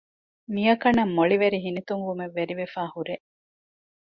[0.53, 3.15] މިއަކަނަށް މޮޅިވެރި ހިނިތުންވުމެއް ވެރިވެފައި ހުރޭ